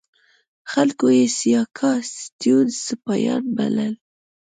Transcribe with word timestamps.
خلکو 0.71 1.05
یې 1.17 1.25
سیاکا 1.37 1.91
سټیونز 2.17 2.73
سپیان 2.87 3.43
بلل. 3.57 3.93